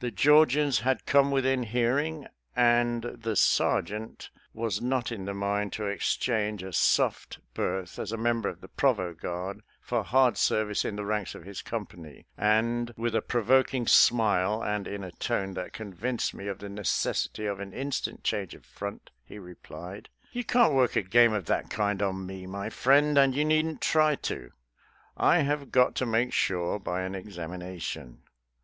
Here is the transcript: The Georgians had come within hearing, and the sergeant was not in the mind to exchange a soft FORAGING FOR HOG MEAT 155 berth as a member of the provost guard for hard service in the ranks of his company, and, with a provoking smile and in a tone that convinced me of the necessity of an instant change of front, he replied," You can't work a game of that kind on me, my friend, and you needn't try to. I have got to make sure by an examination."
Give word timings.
The 0.00 0.10
Georgians 0.10 0.80
had 0.80 1.06
come 1.06 1.30
within 1.30 1.62
hearing, 1.62 2.26
and 2.56 3.02
the 3.04 3.36
sergeant 3.36 4.30
was 4.52 4.82
not 4.82 5.12
in 5.12 5.26
the 5.26 5.32
mind 5.32 5.72
to 5.74 5.86
exchange 5.86 6.64
a 6.64 6.72
soft 6.72 7.38
FORAGING 7.54 7.86
FOR 7.86 8.02
HOG 8.04 8.10
MEAT 8.10 8.18
155 8.18 8.18
berth 8.18 8.18
as 8.18 8.18
a 8.18 8.20
member 8.20 8.48
of 8.48 8.60
the 8.62 8.68
provost 8.76 9.20
guard 9.20 9.60
for 9.80 10.02
hard 10.02 10.36
service 10.36 10.84
in 10.84 10.96
the 10.96 11.04
ranks 11.04 11.36
of 11.36 11.44
his 11.44 11.62
company, 11.62 12.26
and, 12.36 12.92
with 12.96 13.14
a 13.14 13.22
provoking 13.22 13.86
smile 13.86 14.60
and 14.60 14.88
in 14.88 15.04
a 15.04 15.12
tone 15.12 15.54
that 15.54 15.72
convinced 15.72 16.34
me 16.34 16.48
of 16.48 16.58
the 16.58 16.68
necessity 16.68 17.46
of 17.46 17.60
an 17.60 17.72
instant 17.72 18.24
change 18.24 18.54
of 18.56 18.64
front, 18.64 19.12
he 19.24 19.38
replied," 19.38 20.08
You 20.32 20.42
can't 20.42 20.74
work 20.74 20.96
a 20.96 21.02
game 21.02 21.32
of 21.32 21.44
that 21.46 21.70
kind 21.70 22.02
on 22.02 22.26
me, 22.26 22.44
my 22.44 22.70
friend, 22.70 23.16
and 23.16 23.36
you 23.36 23.44
needn't 23.44 23.80
try 23.80 24.16
to. 24.16 24.50
I 25.16 25.42
have 25.42 25.70
got 25.70 25.94
to 25.94 26.06
make 26.06 26.32
sure 26.32 26.80
by 26.80 27.02
an 27.02 27.14
examination." 27.14 28.22